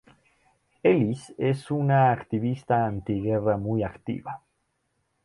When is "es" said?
1.49-1.69